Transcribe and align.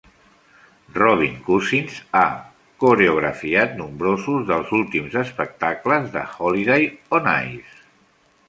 Robin 0.93 1.35
Cousins 1.49 1.99
ha 2.21 2.23
coreografiat 2.85 3.77
nombrosos 3.83 4.49
dels 4.49 4.75
últims 4.81 5.19
espectacles 5.25 6.11
de 6.17 6.25
Holiday 6.39 6.91
on 7.21 7.31
Ice. 7.39 7.81